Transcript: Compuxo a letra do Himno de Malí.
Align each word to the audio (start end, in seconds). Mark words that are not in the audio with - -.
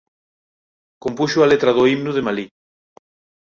Compuxo 1.03 1.39
a 1.41 1.49
letra 1.51 1.75
do 1.75 1.87
Himno 1.89 2.11
de 2.13 2.25
Malí. 2.27 2.45